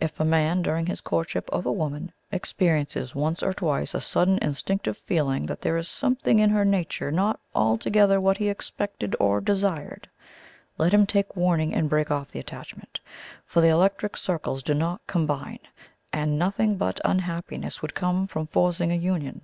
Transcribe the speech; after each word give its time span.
If 0.00 0.18
a 0.18 0.24
man, 0.24 0.62
during 0.62 0.86
his 0.86 1.02
courtship 1.02 1.50
of 1.52 1.66
a 1.66 1.70
woman, 1.72 2.10
experiences 2.32 3.14
once 3.14 3.42
or 3.42 3.52
twice 3.52 3.92
a 3.92 4.00
sudden 4.00 4.38
instinctive 4.38 4.96
feeling 4.96 5.44
that 5.44 5.60
there 5.60 5.76
is 5.76 5.88
something 5.88 6.38
in 6.38 6.48
her 6.48 6.64
nature 6.64 7.12
not 7.12 7.38
altogether 7.54 8.18
what 8.18 8.38
he 8.38 8.48
expected 8.48 9.14
or 9.20 9.42
desired, 9.42 10.08
let 10.78 10.94
him 10.94 11.04
take 11.04 11.36
warning 11.36 11.74
and 11.74 11.90
break 11.90 12.10
off 12.10 12.28
the 12.28 12.40
attachment; 12.40 12.98
for 13.44 13.60
the 13.60 13.68
electric 13.68 14.16
circles 14.16 14.62
do 14.62 14.72
not 14.72 15.06
combine, 15.06 15.60
and 16.14 16.38
nothing 16.38 16.78
but 16.78 16.98
unhappiness 17.04 17.82
would 17.82 17.94
come 17.94 18.26
from 18.26 18.46
forcing 18.46 18.90
a 18.90 18.94
union. 18.96 19.42